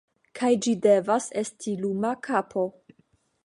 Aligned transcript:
Kaj 0.37 0.49
ĝi 0.65 0.73
devas 0.85 1.29
esti 1.43 1.77
luma 1.85 2.17
kapo. 2.29 2.65